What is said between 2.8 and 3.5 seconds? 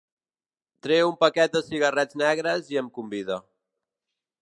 em convida.